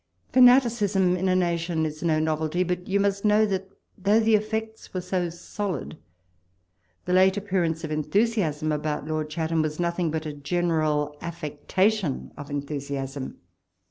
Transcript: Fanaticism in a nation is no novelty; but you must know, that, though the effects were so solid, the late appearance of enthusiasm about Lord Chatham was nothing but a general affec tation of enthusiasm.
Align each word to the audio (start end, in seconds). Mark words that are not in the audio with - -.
Fanaticism 0.33 1.15
in 1.15 1.29
a 1.29 1.35
nation 1.35 1.85
is 1.85 2.01
no 2.01 2.17
novelty; 2.17 2.63
but 2.63 2.87
you 2.87 2.99
must 2.99 3.23
know, 3.23 3.45
that, 3.45 3.69
though 3.95 4.19
the 4.19 4.33
effects 4.33 4.91
were 4.95 5.01
so 5.01 5.29
solid, 5.29 5.95
the 7.05 7.13
late 7.13 7.37
appearance 7.37 7.83
of 7.83 7.91
enthusiasm 7.91 8.71
about 8.71 9.05
Lord 9.07 9.29
Chatham 9.29 9.61
was 9.61 9.79
nothing 9.79 10.09
but 10.09 10.25
a 10.25 10.33
general 10.33 11.15
affec 11.21 11.67
tation 11.67 12.31
of 12.35 12.49
enthusiasm. 12.49 13.37